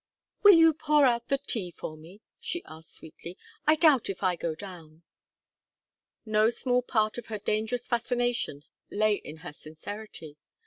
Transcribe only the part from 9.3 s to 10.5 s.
her sincerity.